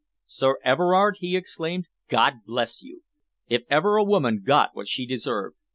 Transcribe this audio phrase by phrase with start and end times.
[0.25, 3.03] "Sir Everard," he exclaimed, "God bless you!
[3.49, 5.57] If ever a woman got what she deserved!